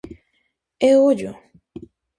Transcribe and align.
E 0.87 0.89
ollo! 1.09 1.31